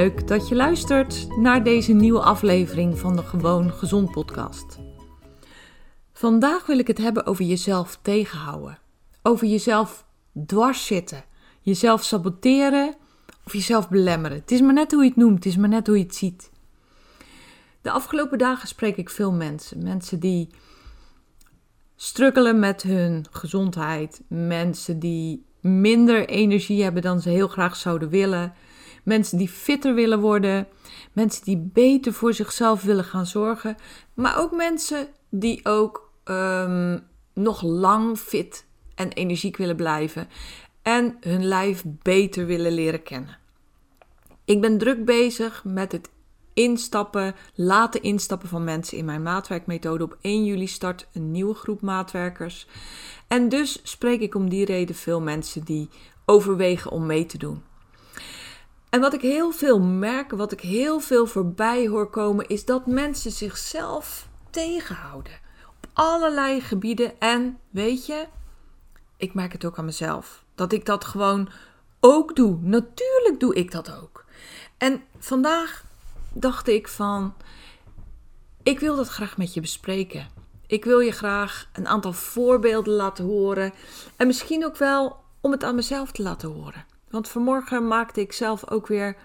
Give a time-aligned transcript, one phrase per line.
[0.00, 4.78] Leuk dat je luistert naar deze nieuwe aflevering van de Gewoon Gezond podcast.
[6.12, 8.78] Vandaag wil ik het hebben over jezelf tegenhouden.
[9.22, 10.06] Over jezelf
[10.46, 11.24] dwars zitten.
[11.60, 12.94] Jezelf saboteren
[13.44, 14.38] of jezelf belemmeren.
[14.38, 16.14] Het is maar net hoe je het noemt, het is maar net hoe je het
[16.14, 16.50] ziet.
[17.82, 19.82] De afgelopen dagen spreek ik veel mensen.
[19.82, 20.48] Mensen die
[21.96, 24.22] struggelen met hun gezondheid.
[24.28, 28.52] Mensen die minder energie hebben dan ze heel graag zouden willen.
[29.04, 30.68] Mensen die fitter willen worden.
[31.12, 33.76] Mensen die beter voor zichzelf willen gaan zorgen.
[34.14, 36.98] Maar ook mensen die ook ehm,
[37.34, 40.28] nog lang fit en energiek willen blijven.
[40.82, 43.38] En hun lijf beter willen leren kennen.
[44.44, 46.10] Ik ben druk bezig met het
[46.54, 50.04] instappen, laten instappen van mensen in mijn maatwerkmethode.
[50.04, 52.66] Op 1 juli start een nieuwe groep maatwerkers.
[53.28, 55.88] En dus spreek ik om die reden veel mensen die
[56.24, 57.62] overwegen om mee te doen.
[58.90, 62.86] En wat ik heel veel merk, wat ik heel veel voorbij hoor komen, is dat
[62.86, 65.32] mensen zichzelf tegenhouden.
[65.66, 67.20] Op allerlei gebieden.
[67.20, 68.26] En weet je,
[69.16, 70.44] ik merk het ook aan mezelf.
[70.54, 71.48] Dat ik dat gewoon
[72.00, 72.58] ook doe.
[72.60, 74.24] Natuurlijk doe ik dat ook.
[74.78, 75.84] En vandaag
[76.32, 77.34] dacht ik van,
[78.62, 80.28] ik wil dat graag met je bespreken.
[80.66, 83.72] Ik wil je graag een aantal voorbeelden laten horen.
[84.16, 86.89] En misschien ook wel om het aan mezelf te laten horen.
[87.10, 89.16] Want vanmorgen maakte ik zelf ook weer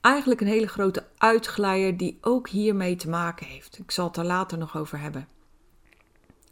[0.00, 3.78] eigenlijk een hele grote uitglijer die ook hiermee te maken heeft.
[3.78, 5.28] Ik zal het er later nog over hebben.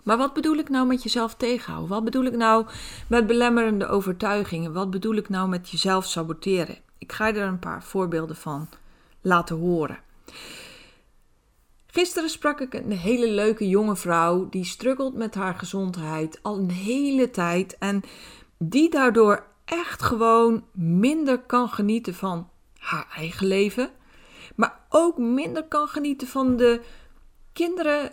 [0.02, 1.90] Maar wat bedoel ik nou met jezelf tegenhouden?
[1.90, 2.66] Wat bedoel ik nou
[3.08, 4.72] met belemmerende overtuigingen?
[4.72, 6.78] Wat bedoel ik nou met jezelf saboteren?
[6.98, 8.68] Ik ga je er een paar voorbeelden van
[9.20, 9.98] laten horen.
[11.86, 16.70] Gisteren sprak ik een hele leuke jonge vrouw die struggelt met haar gezondheid al een
[16.70, 18.02] hele tijd en
[18.58, 22.48] die daardoor echt gewoon minder kan genieten van
[22.78, 23.90] haar eigen leven,
[24.56, 26.80] maar ook minder kan genieten van de
[27.52, 28.12] kinderen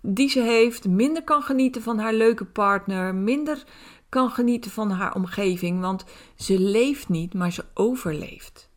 [0.00, 3.64] die ze heeft, minder kan genieten van haar leuke partner, minder
[4.08, 6.04] kan genieten van haar omgeving, want
[6.36, 8.68] ze leeft niet, maar ze overleeft.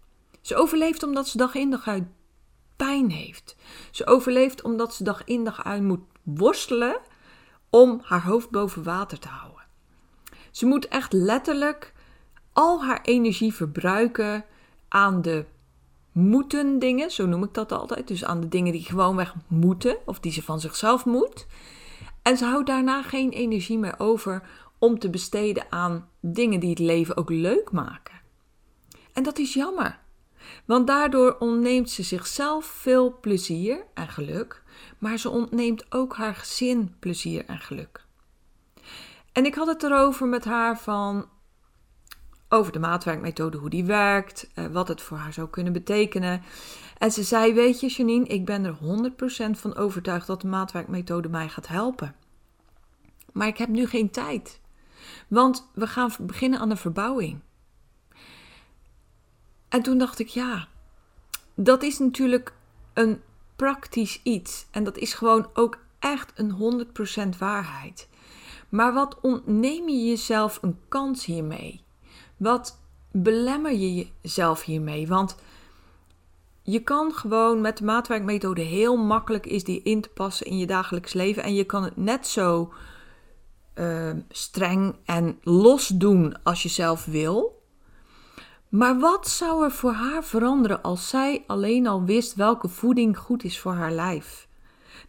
[0.41, 2.07] Ze overleeft omdat ze dag in dag uit
[2.75, 3.55] pijn heeft.
[3.91, 6.99] Ze overleeft omdat ze dag in dag uit moet worstelen
[7.69, 9.56] om haar hoofd boven water te houden.
[10.57, 11.93] Ze moet echt letterlijk
[12.53, 14.45] al haar energie verbruiken
[14.87, 15.45] aan de
[16.11, 18.07] moeten dingen, zo noem ik dat altijd.
[18.07, 21.47] Dus aan de dingen die gewoonweg moeten of die ze van zichzelf moet.
[22.21, 24.43] En ze houdt daarna geen energie meer over
[24.79, 28.21] om te besteden aan dingen die het leven ook leuk maken.
[29.13, 29.99] En dat is jammer.
[30.65, 34.63] Want daardoor ontneemt ze zichzelf veel plezier en geluk,
[34.97, 38.06] maar ze ontneemt ook haar gezin plezier en geluk.
[39.37, 41.29] En ik had het erover met haar van
[42.49, 46.41] over de maatwerkmethode, hoe die werkt, eh, wat het voor haar zou kunnen betekenen.
[46.97, 51.29] En ze zei: Weet je, Janine, ik ben er 100% van overtuigd dat de maatwerkmethode
[51.29, 52.15] mij gaat helpen.
[53.33, 54.61] Maar ik heb nu geen tijd,
[55.27, 57.39] want we gaan beginnen aan de verbouwing.
[59.69, 60.67] En toen dacht ik: Ja,
[61.55, 62.53] dat is natuurlijk
[62.93, 63.21] een
[63.55, 64.65] praktisch iets.
[64.71, 68.07] En dat is gewoon ook echt een 100% waarheid.
[68.69, 71.81] Maar wat ontneem je jezelf een kans hiermee?
[72.37, 72.79] Wat
[73.11, 75.07] belemmer je jezelf hiermee?
[75.07, 75.35] Want
[76.61, 80.67] je kan gewoon met de maatwerkmethode heel makkelijk is die in te passen in je
[80.67, 81.43] dagelijks leven.
[81.43, 82.73] En je kan het net zo
[83.75, 87.61] uh, streng en los doen als je zelf wil.
[88.69, 93.43] Maar wat zou er voor haar veranderen als zij alleen al wist welke voeding goed
[93.43, 94.47] is voor haar lijf?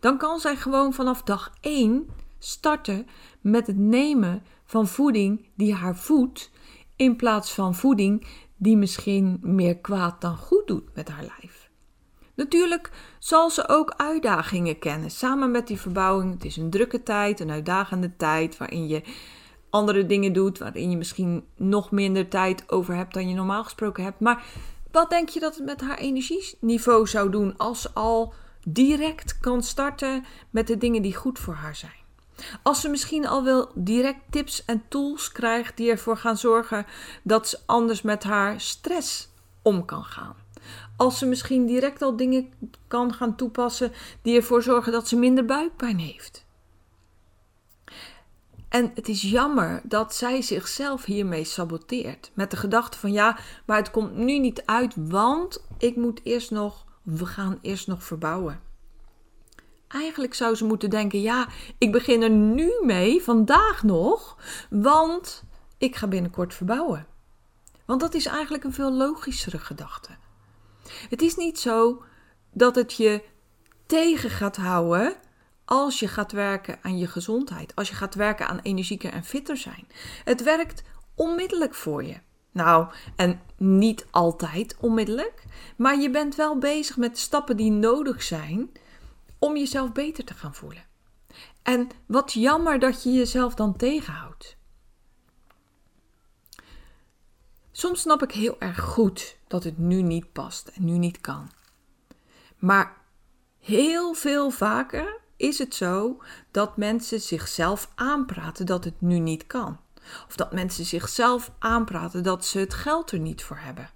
[0.00, 3.06] Dan kan zij gewoon vanaf dag 1 starten
[3.40, 6.50] met het nemen van voeding die haar voedt
[6.96, 8.26] in plaats van voeding
[8.56, 11.70] die misschien meer kwaad dan goed doet met haar lijf.
[12.34, 16.32] Natuurlijk zal ze ook uitdagingen kennen samen met die verbouwing.
[16.32, 19.02] Het is een drukke tijd, een uitdagende tijd waarin je
[19.70, 24.04] andere dingen doet, waarin je misschien nog minder tijd over hebt dan je normaal gesproken
[24.04, 24.20] hebt.
[24.20, 24.44] Maar
[24.90, 28.32] wat denk je dat het met haar energieniveau zou doen als ze al
[28.64, 31.97] direct kan starten met de dingen die goed voor haar zijn?
[32.62, 36.86] Als ze misschien al wel direct tips en tools krijgt die ervoor gaan zorgen
[37.22, 39.28] dat ze anders met haar stress
[39.62, 40.34] om kan gaan.
[40.96, 42.52] Als ze misschien direct al dingen
[42.88, 43.92] kan gaan toepassen
[44.22, 46.46] die ervoor zorgen dat ze minder buikpijn heeft.
[48.68, 52.30] En het is jammer dat zij zichzelf hiermee saboteert.
[52.34, 56.50] Met de gedachte van ja, maar het komt nu niet uit, want ik moet eerst
[56.50, 58.67] nog, we gaan eerst nog verbouwen.
[59.88, 61.48] Eigenlijk zou ze moeten denken: ja,
[61.78, 64.36] ik begin er nu mee, vandaag nog,
[64.70, 65.42] want
[65.78, 67.06] ik ga binnenkort verbouwen.
[67.84, 70.10] Want dat is eigenlijk een veel logischere gedachte.
[71.08, 72.02] Het is niet zo
[72.52, 73.22] dat het je
[73.86, 75.16] tegen gaat houden
[75.64, 79.56] als je gaat werken aan je gezondheid, als je gaat werken aan energieker en fitter
[79.56, 79.86] zijn.
[80.24, 80.82] Het werkt
[81.14, 82.16] onmiddellijk voor je.
[82.52, 82.86] Nou,
[83.16, 85.44] en niet altijd onmiddellijk,
[85.76, 88.70] maar je bent wel bezig met stappen die nodig zijn
[89.38, 90.86] om jezelf beter te gaan voelen.
[91.62, 94.56] En wat jammer dat je jezelf dan tegenhoudt.
[97.70, 101.50] Soms snap ik heel erg goed dat het nu niet past en nu niet kan.
[102.56, 102.96] Maar
[103.58, 109.80] heel veel vaker is het zo dat mensen zichzelf aanpraten dat het nu niet kan.
[110.26, 113.90] Of dat mensen zichzelf aanpraten dat ze het geld er niet voor hebben.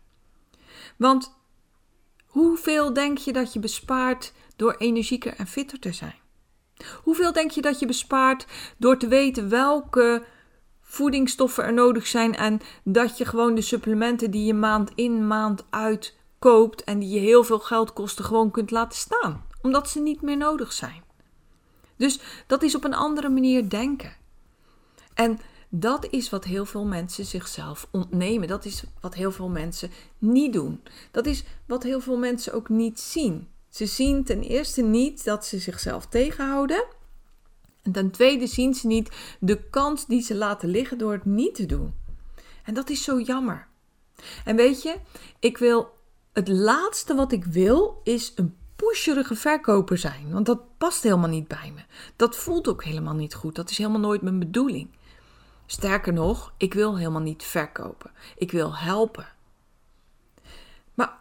[0.97, 1.37] Want
[2.27, 6.15] hoeveel denk je dat je bespaart door energieker en fitter te zijn?
[7.03, 8.47] Hoeveel denk je dat je bespaart
[8.79, 10.25] door te weten welke
[10.81, 15.65] voedingsstoffen er nodig zijn en dat je gewoon de supplementen die je maand in maand
[15.71, 20.01] uit koopt en die je heel veel geld kosten gewoon kunt laten staan, omdat ze
[20.01, 21.03] niet meer nodig zijn?
[21.97, 24.17] Dus dat is op een andere manier denken.
[25.15, 25.39] En
[25.69, 28.49] dat is wat heel veel mensen zichzelf ontnemen.
[28.49, 30.83] Dat is wat heel veel mensen niet doen.
[31.11, 33.49] Dat is wat heel veel mensen ook niet zien.
[33.73, 36.85] Ze zien ten eerste niet dat ze zichzelf tegenhouden.
[37.83, 41.55] En ten tweede zien ze niet de kans die ze laten liggen door het niet
[41.55, 41.95] te doen.
[42.65, 43.67] En dat is zo jammer.
[44.45, 44.97] En weet je,
[45.39, 45.99] ik wil
[46.33, 50.33] het laatste wat ik wil is een pusherige verkoper zijn.
[50.33, 51.83] Want dat past helemaal niet bij me.
[52.17, 53.55] Dat voelt ook helemaal niet goed.
[53.55, 54.91] Dat is helemaal nooit mijn bedoeling.
[55.67, 58.11] Sterker nog, ik wil helemaal niet verkopen.
[58.37, 59.27] Ik wil helpen.
[60.95, 61.19] Maar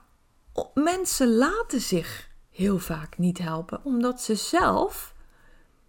[0.74, 5.14] mensen laten zich heel vaak niet helpen, omdat ze zelf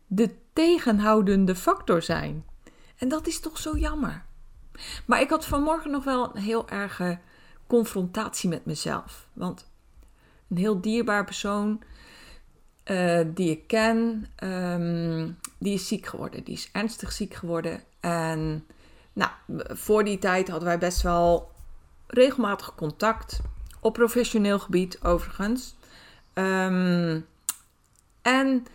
[0.06, 2.44] de tegenhoudende factor zijn.
[2.96, 4.24] En dat is toch zo jammer.
[5.06, 7.18] Maar ik had vanmorgen nog wel een heel erge
[7.66, 9.28] confrontatie met mezelf.
[9.32, 9.70] Want
[10.48, 11.82] een heel dierbaar persoon
[12.84, 16.44] uh, die ik ken, um, die is ziek geworden.
[16.44, 17.82] Die is ernstig ziek geworden.
[18.00, 18.66] En
[19.12, 19.30] nou,
[19.68, 21.50] voor die tijd hadden wij best wel
[22.06, 23.40] regelmatig contact.
[23.80, 25.74] Op professioneel gebied overigens.
[26.34, 27.26] Um,
[28.22, 28.66] en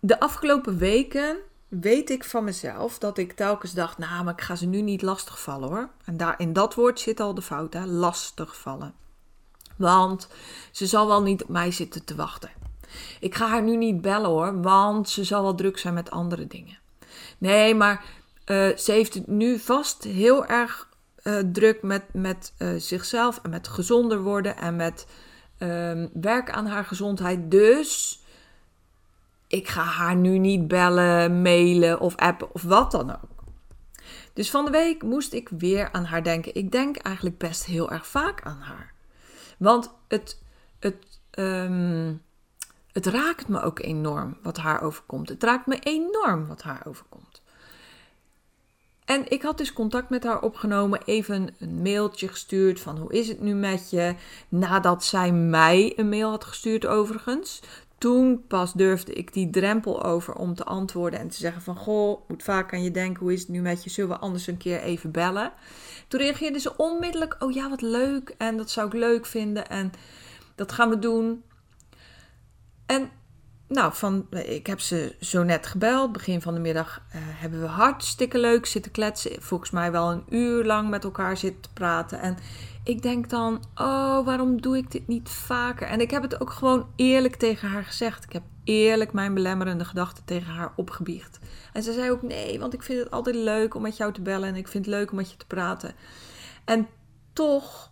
[0.00, 1.36] de afgelopen weken
[1.68, 5.02] weet ik van mezelf dat ik telkens dacht: Nou, maar ik ga ze nu niet
[5.02, 5.88] lastigvallen hoor.
[6.04, 7.86] En daar, in dat woord zit al de fout, hè?
[7.86, 8.94] Lastigvallen.
[9.76, 10.28] Want
[10.70, 12.50] ze zal wel niet op mij zitten te wachten.
[13.20, 16.46] Ik ga haar nu niet bellen hoor, want ze zal wel druk zijn met andere
[16.46, 16.78] dingen.
[17.38, 18.04] Nee, maar
[18.46, 20.88] uh, ze heeft het nu vast heel erg
[21.22, 25.06] uh, druk met, met uh, zichzelf en met gezonder worden en met
[25.64, 27.50] um, werken aan haar gezondheid.
[27.50, 28.22] Dus
[29.46, 33.44] ik ga haar nu niet bellen, mailen of appen of wat dan ook.
[34.32, 36.54] Dus van de week moest ik weer aan haar denken.
[36.54, 38.92] Ik denk eigenlijk best heel erg vaak aan haar.
[39.58, 40.42] Want het,
[40.78, 42.22] het, um,
[42.92, 45.28] het raakt me ook enorm wat haar overkomt.
[45.28, 47.33] Het raakt me enorm wat haar overkomt.
[49.14, 53.28] En ik had dus contact met haar opgenomen, even een mailtje gestuurd van hoe is
[53.28, 54.14] het nu met je?
[54.48, 57.60] Nadat zij mij een mail had gestuurd overigens.
[57.98, 62.28] Toen pas durfde ik die drempel over om te antwoorden en te zeggen van goh,
[62.28, 63.90] moet vaak aan je denken, hoe is het nu met je?
[63.90, 65.52] Zullen we anders een keer even bellen?
[66.08, 69.92] Toen reageerde ze onmiddellijk, oh ja, wat leuk en dat zou ik leuk vinden en
[70.54, 71.42] dat gaan we doen.
[72.86, 73.10] En
[73.74, 76.12] nou, van, ik heb ze zo net gebeld.
[76.12, 79.42] Begin van de middag uh, hebben we hartstikke leuk zitten kletsen.
[79.42, 82.20] Volgens mij wel een uur lang met elkaar zitten praten.
[82.20, 82.36] En
[82.84, 85.86] ik denk dan, oh, waarom doe ik dit niet vaker?
[85.86, 88.24] En ik heb het ook gewoon eerlijk tegen haar gezegd.
[88.24, 91.38] Ik heb eerlijk mijn belemmerende gedachten tegen haar opgebiecht.
[91.72, 94.22] En ze zei ook nee, want ik vind het altijd leuk om met jou te
[94.22, 95.94] bellen en ik vind het leuk om met je te praten.
[96.64, 96.88] En
[97.32, 97.90] toch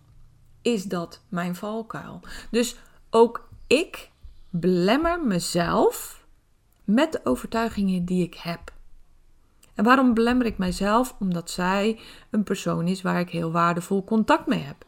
[0.62, 2.21] is dat mijn valkuil.
[2.51, 2.77] Dus
[3.11, 4.11] ook ik
[4.54, 6.26] belemmer mezelf
[6.85, 8.73] met de overtuigingen die ik heb.
[9.75, 11.14] En waarom belemmer ik mijzelf?
[11.18, 14.85] Omdat zij een persoon is waar ik heel waardevol contact mee heb.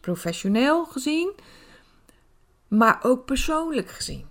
[0.00, 1.32] Professioneel gezien,
[2.68, 4.26] maar ook persoonlijk gezien.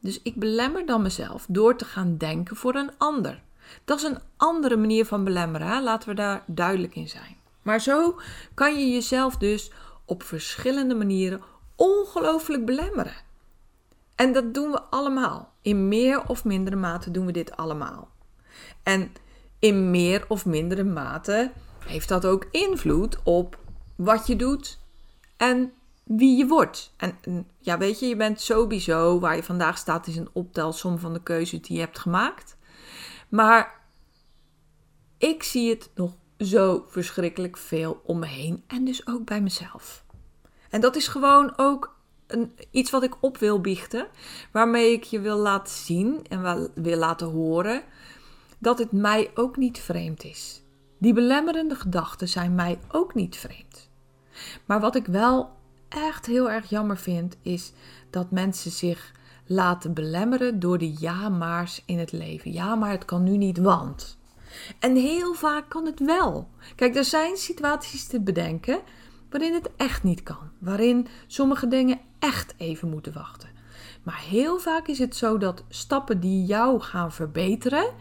[0.00, 3.42] Dus ik belemmer dan mezelf door te gaan denken voor een ander.
[3.84, 7.36] Dat is een andere manier van belemmeren, laten we daar duidelijk in zijn.
[7.62, 8.20] Maar zo
[8.54, 9.70] kan je jezelf dus
[10.04, 11.42] op verschillende manieren
[11.76, 13.26] ongelooflijk belemmeren.
[14.18, 15.52] En dat doen we allemaal.
[15.62, 18.10] In meer of mindere mate doen we dit allemaal.
[18.82, 19.12] En
[19.58, 21.52] in meer of mindere mate
[21.86, 23.58] heeft dat ook invloed op
[23.96, 24.78] wat je doet
[25.36, 25.72] en
[26.04, 26.92] wie je wordt.
[26.96, 27.18] En
[27.58, 31.22] ja, weet je, je bent sowieso waar je vandaag staat, is een optelsom van de
[31.22, 32.56] keuzes die je hebt gemaakt.
[33.28, 33.80] Maar
[35.18, 40.04] ik zie het nog zo verschrikkelijk veel om me heen en dus ook bij mezelf.
[40.70, 41.97] En dat is gewoon ook
[42.70, 44.06] iets wat ik op wil biechten,
[44.52, 47.82] waarmee ik je wil laten zien en wil laten horen
[48.58, 50.62] dat het mij ook niet vreemd is.
[50.98, 53.90] Die belemmerende gedachten zijn mij ook niet vreemd.
[54.64, 55.50] Maar wat ik wel
[55.88, 57.72] echt heel erg jammer vind, is
[58.10, 59.12] dat mensen zich
[59.46, 62.52] laten belemmeren door de ja-maars in het leven.
[62.52, 64.18] Ja, maar het kan nu niet, want.
[64.78, 66.48] En heel vaak kan het wel.
[66.76, 68.80] Kijk, er zijn situaties te bedenken
[69.30, 70.50] waarin het echt niet kan.
[70.58, 73.48] Waarin sommige dingen echt even moeten wachten.
[74.02, 77.94] Maar heel vaak is het zo dat stappen die jou gaan verbeteren,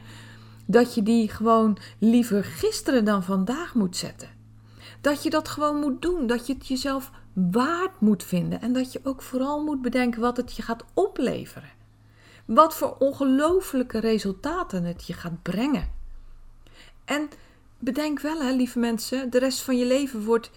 [0.65, 4.29] dat je die gewoon liever gisteren dan vandaag moet zetten.
[5.01, 6.27] Dat je dat gewoon moet doen.
[6.27, 8.62] Dat je het jezelf waard moet vinden.
[8.62, 11.69] En dat je ook vooral moet bedenken wat het je gaat opleveren.
[12.46, 15.91] Wat voor ongelofelijke resultaten het je gaat brengen.
[17.05, 17.29] En
[17.79, 20.51] bedenk wel, hè, lieve mensen, de rest van je leven wordt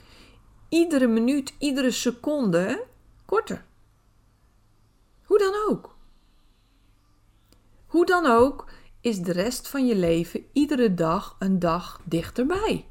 [0.70, 2.84] iedere minuut, iedere seconde
[3.24, 3.64] korter.
[5.24, 5.96] Hoe dan ook.
[7.86, 12.86] Hoe dan ook is de rest van je leven iedere dag een dag dichterbij.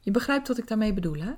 [0.00, 1.32] Je begrijpt wat ik daarmee bedoel, hè?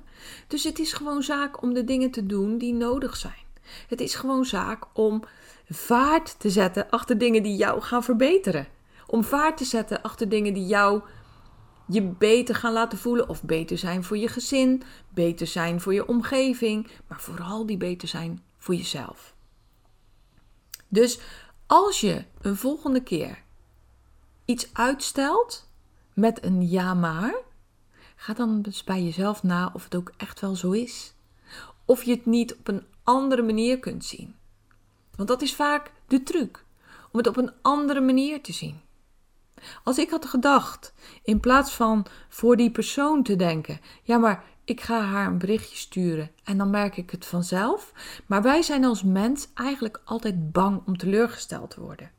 [0.47, 3.43] Dus het is gewoon zaak om de dingen te doen die nodig zijn.
[3.87, 5.23] Het is gewoon zaak om
[5.69, 8.67] vaart te zetten achter dingen die jou gaan verbeteren.
[9.07, 11.01] Om vaart te zetten achter dingen die jou
[11.87, 16.07] je beter gaan laten voelen of beter zijn voor je gezin, beter zijn voor je
[16.07, 19.35] omgeving, maar vooral die beter zijn voor jezelf.
[20.87, 21.19] Dus
[21.67, 23.43] als je een volgende keer
[24.45, 25.69] iets uitstelt
[26.13, 27.35] met een ja maar,
[28.15, 31.13] ga dan eens bij jezelf na of het ook echt wel zo is.
[31.85, 34.35] Of je het niet op een andere manier kunt zien.
[35.15, 36.65] Want dat is vaak de truc,
[37.11, 38.81] om het op een andere manier te zien.
[39.83, 40.93] Als ik had gedacht,
[41.23, 45.77] in plaats van voor die persoon te denken, ja maar ik ga haar een berichtje
[45.77, 47.93] sturen en dan merk ik het vanzelf.
[48.25, 52.11] Maar wij zijn als mens eigenlijk altijd bang om teleurgesteld te worden.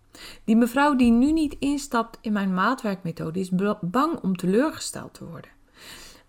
[0.44, 5.50] Die mevrouw die nu niet instapt in mijn maatwerkmethode is bang om teleurgesteld te worden.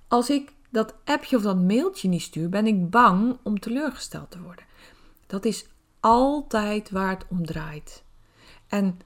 [0.07, 4.41] Als ik dat appje of dat mailtje niet stuur, ben ik bang om teleurgesteld te
[4.41, 4.65] worden.
[5.27, 5.67] Dat is
[5.99, 8.03] altijd waar het om draait.
[8.67, 8.99] En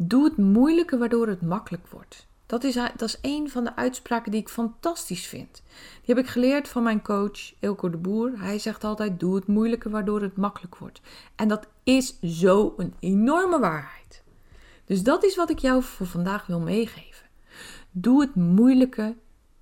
[0.00, 2.26] doe het moeilijke waardoor het makkelijk wordt.
[2.46, 5.62] Dat is, dat is een van de uitspraken die ik fantastisch vind.
[6.04, 8.32] Die heb ik geleerd van mijn coach Ilko de Boer.
[8.38, 11.00] Hij zegt altijd: doe het moeilijke waardoor het makkelijk wordt.
[11.34, 14.22] En dat is zo een enorme waarheid.
[14.84, 17.26] Dus dat is wat ik jou voor vandaag wil meegeven.
[17.90, 19.16] Doe het moeilijke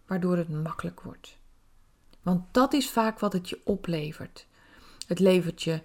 [0.07, 1.39] waardoor het makkelijk wordt.
[2.23, 4.47] Want dat is vaak wat het je oplevert.
[5.07, 5.83] Het levert je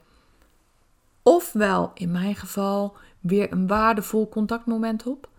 [1.23, 5.29] ofwel in mijn geval weer een waardevol contactmoment op,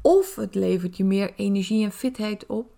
[0.00, 2.70] of het levert je meer energie en fitheid op,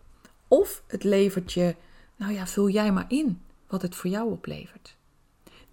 [0.49, 1.77] of het levert je,
[2.17, 4.97] nou ja, vul jij maar in wat het voor jou oplevert.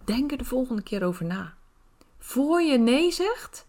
[0.04, 1.54] Denk er de volgende keer over na.
[2.18, 3.66] Voor je nee zegt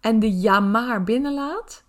[0.00, 1.84] en de ja maar binnenlaat,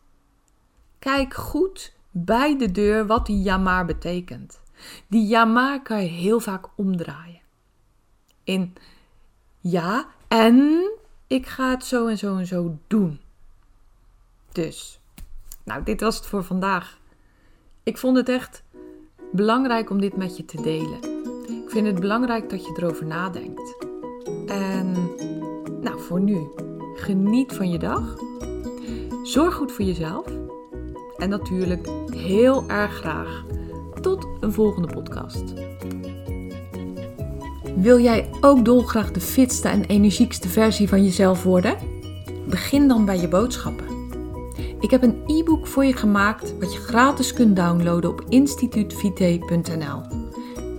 [1.00, 4.62] kijk goed bij de deur wat die ja maar betekent.
[5.08, 7.42] Die ja maar kan je heel vaak omdraaien.
[8.44, 8.74] In
[9.60, 10.90] ja en
[11.32, 13.20] ik ga het zo en zo en zo doen.
[14.52, 15.00] Dus,
[15.64, 17.00] nou, dit was het voor vandaag.
[17.84, 18.64] Ik vond het echt
[19.32, 21.04] belangrijk om dit met je te delen.
[21.64, 23.76] Ik vind het belangrijk dat je erover nadenkt.
[24.48, 24.92] En
[25.82, 26.50] nou, voor nu.
[26.96, 28.16] Geniet van je dag.
[29.24, 30.28] Zorg goed voor jezelf.
[31.18, 33.44] En natuurlijk heel erg graag
[34.02, 35.54] tot een volgende podcast.
[37.76, 41.76] Wil jij ook dolgraag de fitste en energiekste versie van jezelf worden?
[42.50, 43.86] Begin dan bij je boodschappen.
[44.80, 50.02] Ik heb een e-book voor je gemaakt wat je gratis kunt downloaden op instituutvite.nl.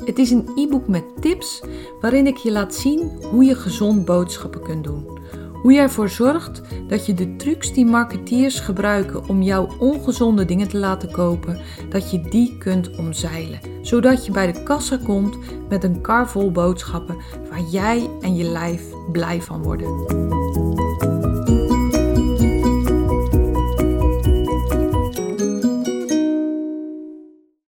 [0.04, 1.62] Het is een e-book met tips
[2.00, 5.20] waarin ik je laat zien hoe je gezond boodschappen kunt doen.
[5.52, 10.68] Hoe je ervoor zorgt dat je de trucs die marketeers gebruiken om jouw ongezonde dingen
[10.68, 13.71] te laten kopen, dat je die kunt omzeilen.
[13.82, 15.36] Zodat je bij de kassa komt
[15.68, 17.16] met een kar vol boodschappen
[17.50, 19.90] waar jij en je lijf blij van worden.